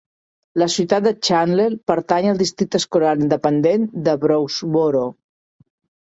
La 0.59 0.67
ciutat 0.75 1.03
de 1.07 1.09
Chandler 1.25 1.67
pertany 1.91 2.27
al 2.31 2.39
districte 2.39 2.81
escolar 2.83 3.11
independent 3.19 3.85
de 4.09 4.15
Brownsboro. 4.23 5.03